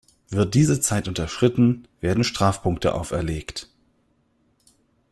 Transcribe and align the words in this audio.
Wird 0.29 0.55
diese 0.55 0.79
Zeit 0.79 1.07
unterschritten, 1.07 1.87
werden 1.99 2.23
Strafpunkte 2.23 2.95
auferlegt. 2.95 3.69